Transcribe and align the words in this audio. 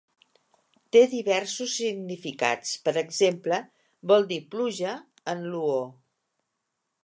Té 0.95 1.03
diversos 1.11 1.75
significats; 1.81 2.73
per 2.87 2.95
exemple, 3.03 3.61
vol 4.13 4.29
dir 4.35 4.41
"pluja" 4.55 4.99
en 5.35 5.49
luo. 5.55 5.81